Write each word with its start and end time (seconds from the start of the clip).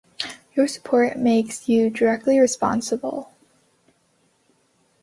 Your 0.55 0.67
support 0.67 1.19
makes 1.19 1.69
you 1.69 1.91
directly 1.91 2.39
responsible. 2.39 3.31